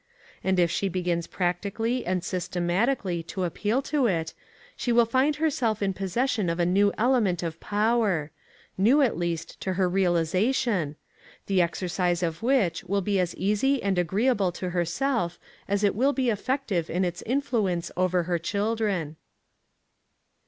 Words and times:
And 0.43 0.57
if 0.59 0.71
she 0.71 0.89
begins 0.89 1.27
practically 1.27 2.07
and 2.07 2.23
systematically 2.23 3.21
to 3.21 3.43
appeal 3.43 3.83
to 3.83 4.07
it, 4.07 4.33
she 4.75 4.91
will 4.91 5.05
find 5.05 5.35
herself 5.35 5.79
in 5.83 5.93
possession 5.93 6.49
of 6.49 6.59
a 6.59 6.65
new 6.65 6.91
element 6.97 7.43
of 7.43 7.59
power 7.59 8.31
new, 8.79 9.03
at 9.03 9.15
least, 9.15 9.59
to 9.59 9.73
her 9.73 9.87
realization 9.87 10.95
the 11.45 11.61
exercise 11.61 12.23
of 12.23 12.41
which 12.41 12.83
will 12.85 13.01
be 13.01 13.19
as 13.19 13.35
easy 13.35 13.83
and 13.83 13.99
agreeable 13.99 14.51
to 14.53 14.71
herself 14.71 15.37
as 15.67 15.83
it 15.83 15.93
will 15.93 16.13
be 16.13 16.31
effective 16.31 16.89
in 16.89 17.05
its 17.05 17.21
influence 17.21 17.91
over 17.95 18.23
her 18.23 18.39
children. 18.39 19.17